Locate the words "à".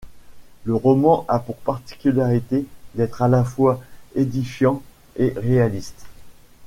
3.21-3.27